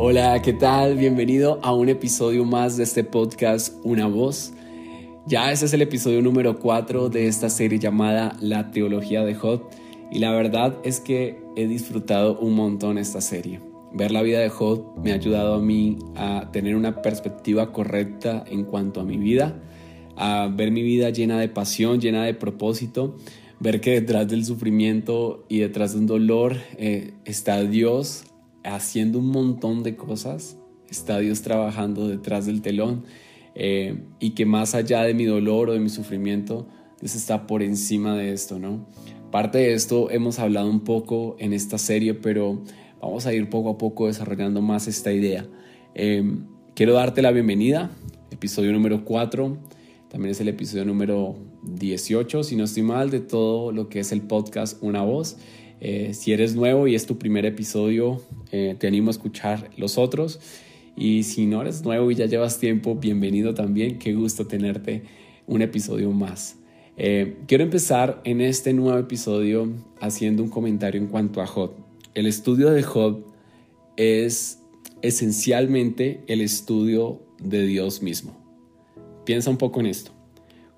[0.00, 0.96] Hola, ¿qué tal?
[0.96, 4.52] Bienvenido a un episodio más de este podcast Una Voz.
[5.26, 9.68] Ya este es el episodio número 4 de esta serie llamada La Teología de Job
[10.12, 13.60] y la verdad es que he disfrutado un montón esta serie.
[13.92, 18.44] Ver la vida de Job me ha ayudado a mí a tener una perspectiva correcta
[18.46, 19.60] en cuanto a mi vida,
[20.14, 23.16] a ver mi vida llena de pasión, llena de propósito,
[23.58, 28.22] ver que detrás del sufrimiento y detrás de un dolor eh, está Dios
[28.74, 30.58] haciendo un montón de cosas,
[30.90, 33.04] está Dios trabajando detrás del telón
[33.54, 36.68] eh, y que más allá de mi dolor o de mi sufrimiento,
[37.00, 38.86] Dios está por encima de esto, ¿no?
[39.30, 42.62] Parte de esto hemos hablado un poco en esta serie, pero
[43.00, 45.46] vamos a ir poco a poco desarrollando más esta idea.
[45.94, 46.22] Eh,
[46.74, 47.90] quiero darte la bienvenida,
[48.30, 49.58] episodio número 4,
[50.08, 54.12] también es el episodio número 18, si no estoy mal, de todo lo que es
[54.12, 55.36] el podcast Una Voz.
[55.80, 59.98] Eh, si eres nuevo y es tu primer episodio, eh, te animo a escuchar los
[59.98, 60.40] otros.
[60.96, 63.98] Y si no eres nuevo y ya llevas tiempo, bienvenido también.
[63.98, 65.04] Qué gusto tenerte
[65.46, 66.56] un episodio más.
[66.96, 71.74] Eh, quiero empezar en este nuevo episodio haciendo un comentario en cuanto a Job.
[72.14, 73.24] El estudio de Job
[73.96, 74.60] es
[75.02, 78.36] esencialmente el estudio de Dios mismo.
[79.24, 80.17] Piensa un poco en esto.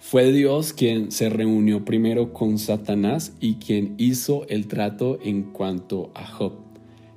[0.03, 6.11] Fue Dios quien se reunió primero con Satanás y quien hizo el trato en cuanto
[6.15, 6.55] a Job.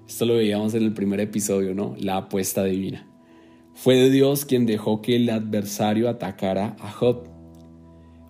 [0.05, 1.95] Esto lo veíamos en el primer episodio, ¿no?
[1.97, 3.07] La apuesta divina.
[3.73, 7.29] Fue Dios quien dejó que el adversario atacara a Job.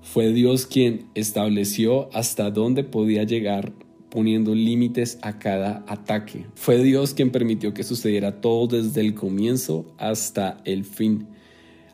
[0.04, 3.74] Fue Dios quien estableció hasta dónde podía llegar
[4.10, 6.46] poniendo límites a cada ataque.
[6.54, 11.28] Fue Dios quien permitió que sucediera todo desde el comienzo hasta el fin.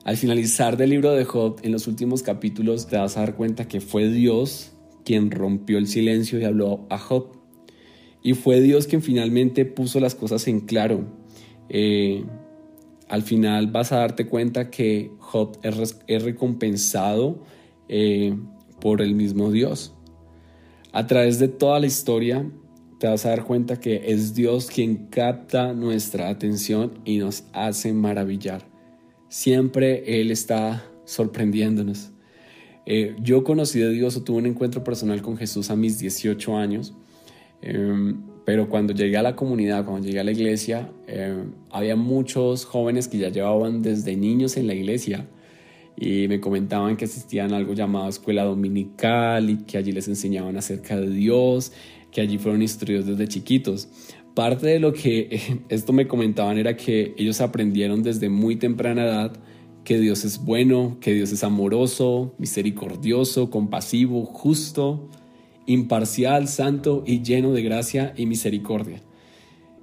[0.05, 3.67] Al finalizar del libro de Job, en los últimos capítulos, te vas a dar cuenta
[3.67, 4.71] que fue Dios
[5.03, 7.31] quien rompió el silencio y habló a Job.
[8.21, 11.05] Y fue Dios quien finalmente puso las cosas en claro.
[11.67, 12.23] Eh,
[13.09, 17.43] al final vas a darte cuenta que Job es, recompensado
[17.87, 18.37] eh,
[18.79, 19.95] por el mismo Dios.
[20.93, 22.49] A través de toda la historia
[22.99, 27.93] te vas a dar cuenta que es Dios quien capta nuestra atención y nos hace
[27.93, 28.68] maravillar.
[29.29, 32.09] Siempre Él está sorprendiéndonos.
[32.87, 36.57] Eh, yo conocí a Dios o tuve un encuentro personal con Jesús a mis 18
[36.57, 36.95] años,
[37.61, 42.65] em, pero cuando llegué a la comunidad, cuando llegué a la iglesia, em, había muchos
[42.65, 45.27] jóvenes que ya llevaban desde niños en la iglesia
[45.95, 50.57] y me comentaban que asistían a algo llamado escuela dominical y que allí les enseñaban
[50.57, 51.71] acerca de Dios,
[52.11, 53.87] que allí fueron instruidos desde chiquitos
[54.39, 59.33] parte de lo que esto me comentaban era que ellos aprendieron desde muy temprana edad
[59.83, 65.09] que Dios es bueno, que Dios es amoroso, misericordioso, compasivo, justo,
[65.65, 69.01] imparcial, santo y lleno de gracia y misericordia.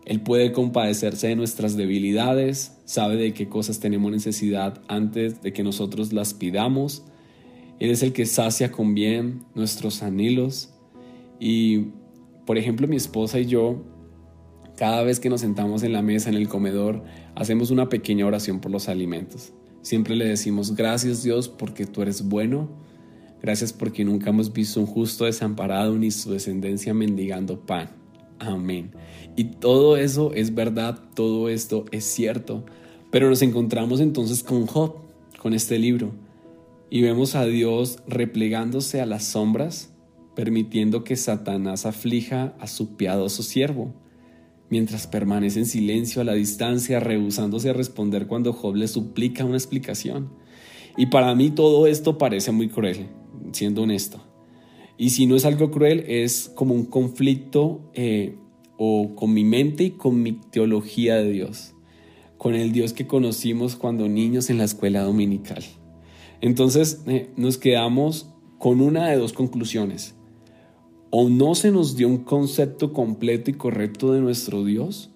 [0.06, 5.64] Él puede compadecerse de nuestras debilidades, sabe de qué cosas tenemos necesidad antes de que
[5.64, 7.04] nosotros las pidamos.
[7.78, 10.72] Él es el que sacia con bien nuestros anhelos.
[11.38, 11.88] Y,
[12.46, 13.84] por ejemplo, mi esposa y yo
[14.76, 17.02] cada vez que nos sentamos en la mesa, en el comedor,
[17.34, 19.52] hacemos una pequeña oración por los alimentos.
[19.80, 22.68] Siempre le decimos, gracias Dios porque tú eres bueno,
[23.40, 27.88] gracias porque nunca hemos visto un justo desamparado ni su descendencia mendigando pan.
[28.38, 28.90] Amén.
[29.34, 32.66] Y todo eso es verdad, todo esto es cierto.
[33.10, 34.96] Pero nos encontramos entonces con Job,
[35.40, 36.12] con este libro,
[36.90, 39.90] y vemos a Dios replegándose a las sombras,
[40.34, 43.94] permitiendo que Satanás aflija a su piadoso siervo
[44.68, 49.56] mientras permanece en silencio a la distancia, rehusándose a responder cuando Job le suplica una
[49.56, 50.30] explicación.
[50.96, 53.08] Y para mí todo esto parece muy cruel,
[53.52, 54.20] siendo honesto.
[54.98, 58.38] Y si no es algo cruel, es como un conflicto eh,
[58.78, 61.74] o con mi mente y con mi teología de Dios,
[62.38, 65.62] con el Dios que conocimos cuando niños en la escuela dominical.
[66.40, 70.14] Entonces eh, nos quedamos con una de dos conclusiones
[71.10, 75.10] o no se nos dio un concepto completo y correcto de nuestro Dios,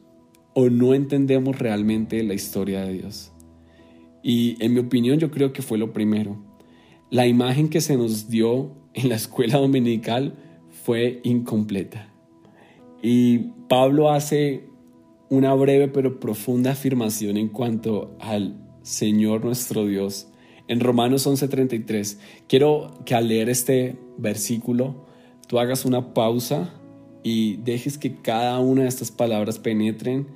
[0.54, 3.32] o no entendemos realmente la historia de Dios.
[4.22, 6.36] Y en mi opinión yo creo que fue lo primero.
[7.10, 10.34] La imagen que se nos dio en la escuela dominical
[10.84, 12.12] fue incompleta.
[13.02, 13.38] Y
[13.68, 14.64] Pablo hace
[15.28, 20.28] una breve pero profunda afirmación en cuanto al Señor nuestro Dios.
[20.68, 25.06] En Romanos 11:33, quiero que al leer este versículo
[25.50, 26.72] tú hagas una pausa
[27.24, 30.28] y dejes que cada una de estas palabras penetren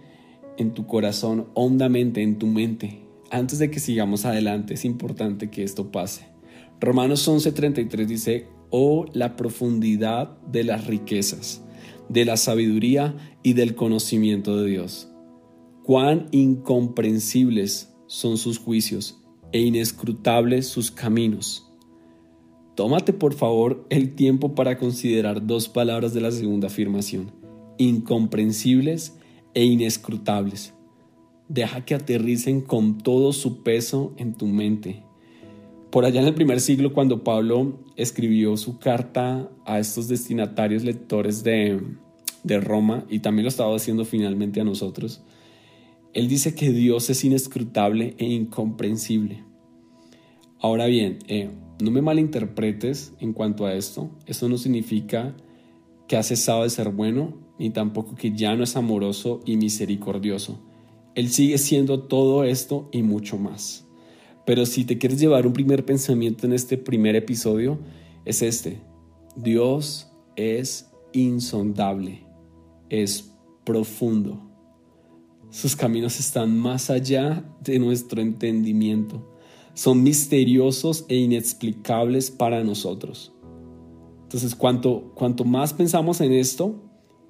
[0.58, 3.06] en tu corazón hondamente, en tu mente.
[3.30, 6.26] Antes de que sigamos adelante, es importante que esto pase.
[6.80, 11.62] Romanos 11:33 dice, oh la profundidad de las riquezas,
[12.08, 13.14] de la sabiduría
[13.44, 15.12] y del conocimiento de Dios.
[15.84, 19.22] cuán incomprensibles son sus juicios
[19.52, 21.72] e inescrutables sus caminos.
[22.74, 27.30] Tómate por favor el tiempo para considerar dos palabras de la segunda afirmación,
[27.78, 29.16] incomprensibles
[29.54, 30.74] e inescrutables.
[31.48, 35.04] Deja que aterricen con todo su peso en tu mente.
[35.90, 41.44] Por allá en el primer siglo, cuando Pablo escribió su carta a estos destinatarios lectores
[41.44, 41.80] de,
[42.42, 45.22] de Roma, y también lo estaba haciendo finalmente a nosotros,
[46.12, 49.44] él dice que Dios es inescrutable e incomprensible.
[50.58, 51.50] Ahora bien, eh,
[51.80, 54.10] no me malinterpretes en cuanto a esto.
[54.26, 55.34] Eso no significa
[56.08, 60.60] que ha cesado de ser bueno, ni tampoco que ya no es amoroso y misericordioso.
[61.14, 63.86] Él sigue siendo todo esto y mucho más.
[64.44, 67.78] Pero si te quieres llevar un primer pensamiento en este primer episodio,
[68.24, 68.80] es este.
[69.36, 72.26] Dios es insondable,
[72.90, 73.32] es
[73.64, 74.40] profundo.
[75.50, 79.33] Sus caminos están más allá de nuestro entendimiento.
[79.74, 83.32] Son misteriosos e inexplicables para nosotros.
[84.22, 86.74] Entonces, cuanto, cuanto más pensamos en esto,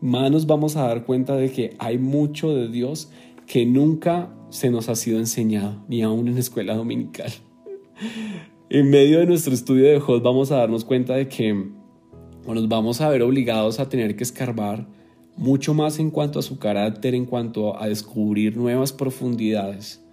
[0.00, 3.11] más nos vamos a dar cuenta de que hay mucho de Dios
[3.46, 7.32] que nunca se nos ha sido enseñado, ni aún en escuela dominical.
[8.70, 11.55] en medio de nuestro estudio de Jod vamos a darnos cuenta de que
[12.46, 14.87] nos vamos a ver obligados a tener que escarbar
[15.37, 20.04] mucho más en cuanto a su carácter, en cuanto a descubrir nuevas profundidades,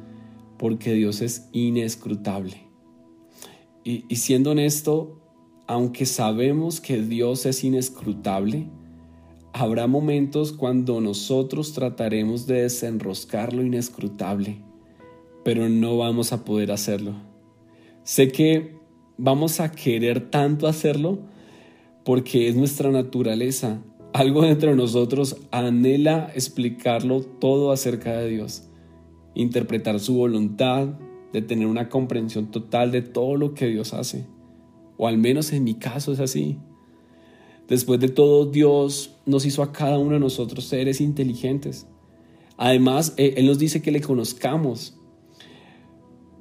[0.62, 2.68] porque Dios es inescrutable.
[3.84, 5.20] Y, siendo honesto,
[5.66, 8.70] aunque sabemos que Dios es inescrutable,
[9.54, 14.62] habrá momentos cuando nosotros trataremos de desenroscar lo inescrutable,
[15.44, 17.16] pero no vamos a poder hacerlo.
[18.04, 18.76] Sé que
[19.18, 21.22] vamos a querer tanto hacerlo
[22.06, 23.82] porque es nuestra naturaleza
[24.14, 28.64] algo dentro de nosotros anhela explicarlo todo acerca de Dios,
[29.36, 30.90] interpretar su voluntad,
[31.34, 34.28] de tener una comprensión total de todo lo que Dios hace.
[34.98, 36.58] O al menos en mi caso es así.
[37.68, 41.88] Después de todo, Dios nos hizo a cada uno de nosotros seres inteligentes.
[42.58, 44.98] Además, e, Él nos dice que le conozcamos.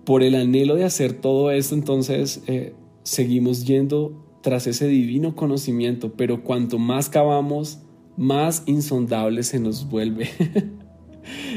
[0.04, 6.14] Por el anhelo de hacer todo esto, entonces eh, seguimos yendo tras ese divino conocimiento,
[6.14, 7.78] pero cuanto más cavamos,
[8.16, 10.28] más insondable se nos vuelve.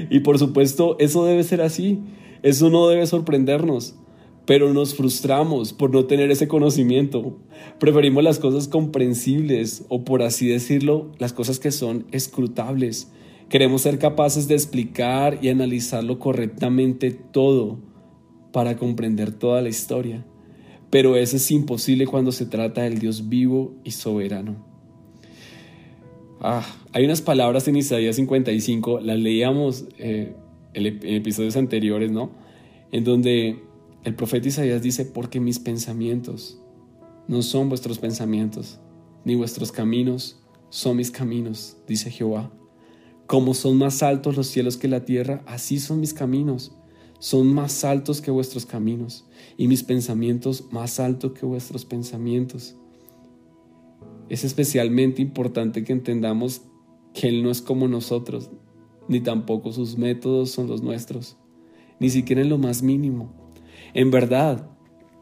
[0.10, 2.00] y por supuesto, eso debe ser así,
[2.42, 3.96] eso no debe sorprendernos,
[4.46, 7.38] pero nos frustramos por no tener ese conocimiento.
[7.80, 13.12] Preferimos las cosas comprensibles o por así decirlo, las cosas que son escrutables.
[13.50, 17.80] Queremos ser capaces de explicar y analizarlo correctamente todo
[18.52, 20.26] para comprender toda la historia
[20.94, 24.73] pero eso es imposible cuando se trata del Dios vivo y soberano.
[26.46, 30.36] Ah, hay unas palabras en Isaías 55, las leíamos eh,
[30.74, 30.86] en
[31.16, 32.32] episodios anteriores, ¿no?
[32.92, 33.64] En donde
[34.04, 36.60] el profeta Isaías dice, porque mis pensamientos
[37.30, 38.82] no son vuestros pensamientos,
[39.24, 42.52] ni vuestros caminos son mis caminos, dice Jehová.
[43.26, 46.76] Como son más altos los cielos que la tierra, así son mis caminos
[47.24, 49.26] son más altos que vuestros caminos
[49.56, 52.76] y mis pensamientos más altos que vuestros pensamientos.
[54.34, 56.64] Es especialmente importante que entendamos
[57.14, 58.50] que Él no es como nosotros,
[59.08, 61.38] ni tampoco sus métodos son los nuestros,
[62.00, 63.32] ni siquiera en lo más mínimo.
[63.94, 64.72] En verdad,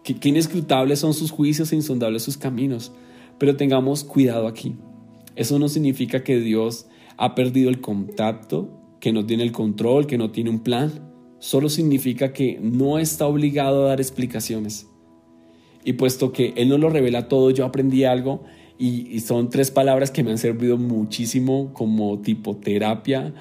[0.06, 2.94] que, inescrutables son sus juicios e insondables sus caminos,
[3.38, 4.78] pero tengamos cuidado aquí.
[5.36, 6.86] Eso no significa que Dios
[7.18, 11.68] ha perdido el contacto, que no tiene el control, que no tiene un plan solo
[11.68, 14.88] significa que no está obligado a dar explicaciones.
[15.84, 18.46] Y puesto que Él no lo revela todo, yo aprendí algo
[18.82, 23.32] y, son tres palabras que me han servido muchísimo como tipo terapia,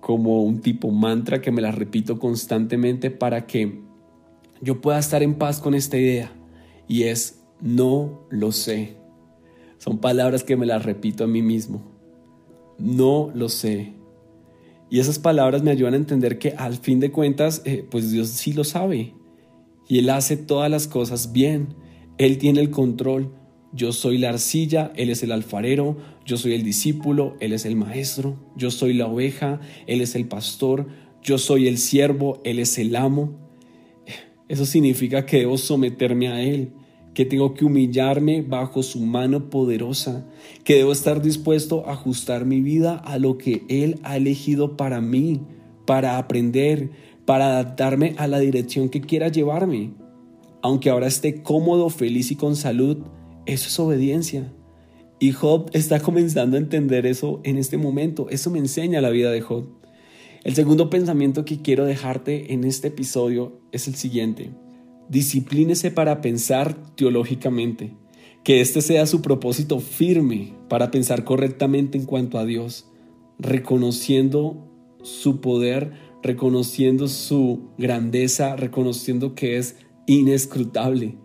[0.00, 3.80] como un tipo mantra que me las repito constantemente para que
[4.60, 6.32] yo pueda estar en paz con esta idea.
[6.88, 8.96] Y es, no lo sé.
[9.78, 11.80] Son palabras que me las repito a mí mismo.
[12.78, 13.92] No lo sé.
[14.90, 18.30] Y esas palabras me ayudan a entender que al fin de cuentas, eh, pues Dios
[18.30, 19.14] sí lo sabe.
[19.86, 21.76] Y Él hace todas las cosas bien.
[22.16, 23.32] Él tiene el control.
[23.72, 27.76] Yo soy la arcilla, Él es el alfarero, yo soy el discípulo, Él es el
[27.76, 30.86] maestro, yo soy la oveja, Él es el pastor,
[31.22, 33.38] yo soy el siervo, Él es el amo.
[34.48, 36.72] Eso significa que debo someterme a Él
[37.18, 40.24] que tengo que humillarme bajo su mano poderosa,
[40.62, 45.00] que debo estar dispuesto a ajustar mi vida a lo que Él ha elegido para
[45.00, 45.40] mí,
[45.84, 46.90] para aprender,
[47.24, 49.90] para adaptarme a la dirección que quiera llevarme.
[50.62, 52.98] Aunque ahora esté cómodo, feliz y con salud,
[53.48, 54.52] eso es obediencia.
[55.18, 58.28] Y Job está comenzando a entender eso en este momento.
[58.28, 59.64] Eso me enseña la vida de Job.
[60.44, 64.50] El segundo pensamiento que quiero dejarte en este episodio es el siguiente.
[65.08, 67.96] Disciplínese para pensar teológicamente.
[68.44, 72.86] Que este sea su propósito firme para pensar correctamente en cuanto a Dios,
[73.38, 74.68] reconociendo
[75.02, 79.76] su poder, reconociendo su grandeza, reconociendo que es
[80.06, 81.16] inescrutable.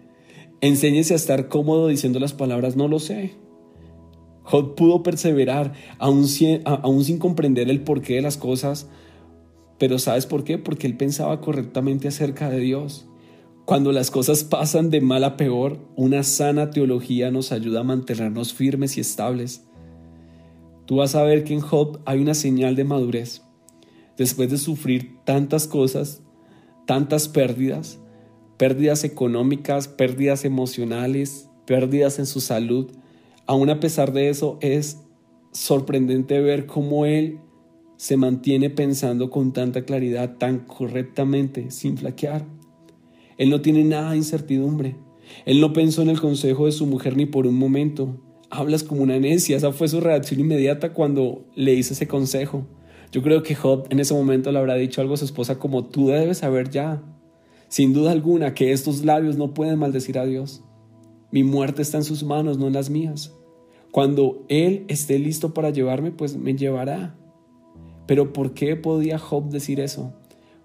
[0.64, 3.36] Enséñese a estar cómodo diciendo las palabras no lo sé.
[4.44, 8.88] Job pudo perseverar aún sin, aún sin comprender el porqué de las cosas,
[9.78, 10.58] pero ¿sabes por qué?
[10.58, 13.10] Porque él pensaba correctamente acerca de Dios.
[13.66, 18.54] Cuando las cosas pasan de mal a peor, una sana teología nos ayuda a mantenernos
[18.54, 19.66] firmes y estables.
[20.86, 23.42] Tú vas a ver que en Job hay una señal de madurez.
[24.18, 26.24] Después de sufrir tantas cosas,
[26.86, 28.00] tantas pérdidas,
[28.64, 32.92] pérdidas económicas, pérdidas emocionales, pérdidas en su salud,
[33.46, 35.02] aún a pesar de eso es
[35.52, 37.42] sorprendente ver cómo él
[37.98, 42.46] se mantiene pensando con tanta claridad, tan correctamente, sin flaquear.
[43.38, 44.96] Él no tiene nada de incertidumbre.
[45.46, 48.18] Él no pensó en el consejo de su mujer ni por un momento.
[48.50, 49.58] Hablas como una necia.
[49.58, 52.66] Esa fue su reacción inmediata cuando le hice ese consejo.
[53.12, 55.84] Yo creo que Job en ese momento le habrá dicho algo a su esposa como
[55.84, 57.04] tú debes saber ya,
[57.74, 60.64] sin duda alguna, que estos labios no pueden maldecir a Dios.
[61.32, 63.34] Mi muerte está en sus manos, no en las mías.
[63.90, 67.16] Cuando Él esté listo para llevarme, pues me llevará.
[68.06, 70.14] Pero ¿por qué podía Job decir eso?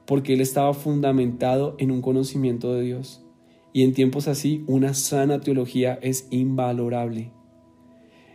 [0.05, 3.25] Porque él estaba fundamentado en un conocimiento de Dios.
[3.73, 7.33] Y en tiempos así, una sana teología es invalorable.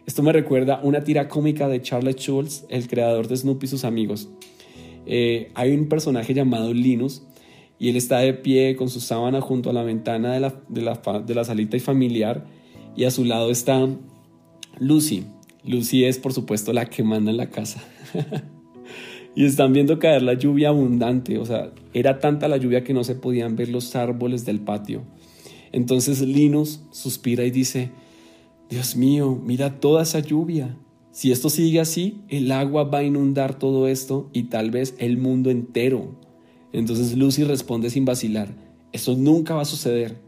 [0.07, 3.85] Esto me recuerda una tira cómica de Charles Schulz, el creador de Snoopy y sus
[3.85, 4.31] amigos.
[5.05, 7.27] Eh, hay un personaje llamado Linus
[7.79, 10.81] y él está de pie con su sábana junto a la ventana de la, de
[10.81, 12.45] la, de la salita y familiar
[12.95, 13.87] y a su lado está
[14.79, 15.25] Lucy.
[15.63, 17.83] Lucy es por supuesto la que manda en la casa.
[19.35, 23.03] y están viendo caer la lluvia abundante, o sea, era tanta la lluvia que no
[23.03, 25.03] se podían ver los árboles del patio.
[25.71, 27.89] Entonces Linus suspira y dice,
[28.69, 30.77] Dios mío, mira toda esa lluvia.
[31.11, 35.17] Si esto sigue así, el agua va a inundar todo esto y tal vez el
[35.17, 36.15] mundo entero.
[36.73, 38.53] Entonces Lucy responde sin vacilar,
[38.91, 40.21] eso nunca va a suceder.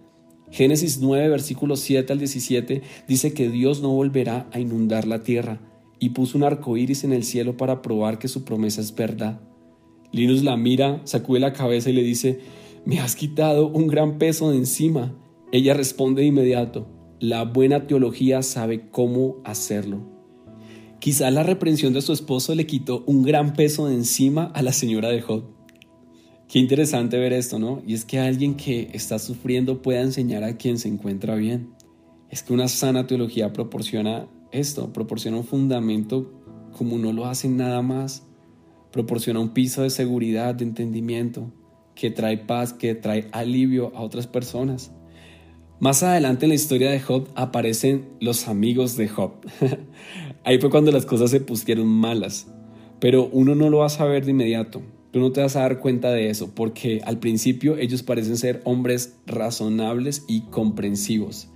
[0.52, 5.60] Génesis 9, versículos 7 al 17 dice que Dios no volverá a inundar la tierra
[6.00, 9.42] y puso un arco iris en el cielo para probar que su promesa es verdad.
[10.12, 12.40] Linus la mira, sacude la cabeza y le dice:
[12.86, 15.16] Me has quitado un gran peso de encima.
[15.52, 16.88] Ella responde de inmediato:
[17.20, 20.04] La buena teología sabe cómo hacerlo.
[21.00, 24.74] Quizá la reprensión de su esposo le quitó un gran peso de encima a la
[24.74, 25.55] señora de Job.
[26.48, 27.82] Qué interesante ver esto, ¿no?
[27.88, 31.74] Y es que alguien que está sufriendo pueda enseñar a quien se encuentra bien.
[32.30, 36.32] Es que una sana teología proporciona esto, proporciona un fundamento
[36.78, 38.28] como no lo hacen nada más,
[38.92, 41.52] proporciona un piso de seguridad, de entendimiento,
[41.96, 44.92] que trae paz, que trae alivio a otras personas.
[45.80, 49.34] Más adelante en la historia de Job aparecen los amigos de Job.
[50.44, 52.48] Ahí fue cuando las cosas se pusieron malas,
[53.00, 54.82] pero uno no lo va a saber de inmediato.
[55.16, 58.62] Tú no te vas a dar cuenta de eso, porque al principio ellos parecen ser
[58.66, 61.48] hombres razonables y comprensivos.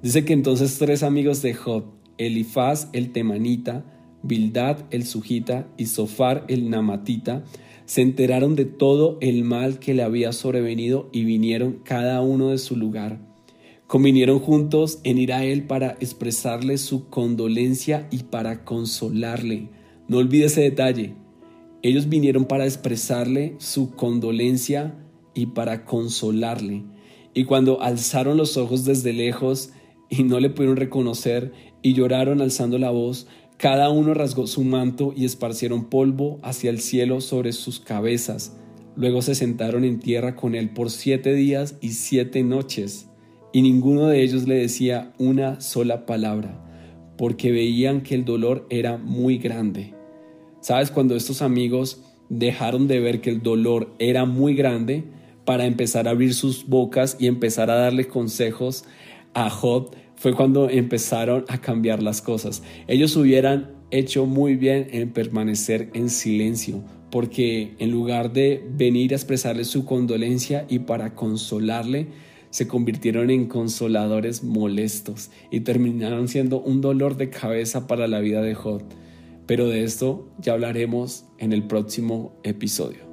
[0.00, 1.86] Dice que entonces tres amigos de Job,
[2.18, 3.84] Elifaz el temanita,
[4.22, 7.42] Bildad el sujita y Sofar el namatita,
[7.84, 12.58] se enteraron de todo el mal que le había sobrevenido y vinieron cada uno de
[12.58, 13.18] su lugar.
[13.88, 19.68] Convinieron juntos en ir a él para expresarle su condolencia y para consolarle.
[20.06, 21.19] No olvide ese detalle.
[21.82, 24.94] Ellos vinieron para expresarle su condolencia
[25.34, 26.84] y para consolarle.
[27.32, 29.70] Y cuando alzaron los ojos desde lejos
[30.08, 35.12] y no le pudieron reconocer, y lloraron alzando la voz, cada uno rasgó su manto
[35.16, 38.56] y esparcieron polvo hacia el cielo sobre sus cabezas.
[38.96, 43.08] Luego se sentaron en tierra con él por siete días y siete noches,
[43.52, 46.62] y ninguno de ellos le decía una sola palabra,
[47.16, 49.99] porque veían que el dolor era muy grande.
[50.60, 50.90] ¿Sabes?
[50.90, 55.04] Cuando estos amigos dejaron de ver que el dolor era muy grande,
[55.44, 58.84] para empezar a abrir sus bocas y empezar a darle consejos
[59.34, 62.62] a Job, fue cuando empezaron a cambiar las cosas.
[62.86, 69.16] Ellos hubieran hecho muy bien en permanecer en silencio, porque en lugar de venir a
[69.16, 72.08] expresarle su condolencia y para consolarle,
[72.50, 78.42] se convirtieron en consoladores molestos y terminaron siendo un dolor de cabeza para la vida
[78.42, 78.82] de Job.
[79.50, 83.09] Pero de esto ya hablaremos en el próximo episodio.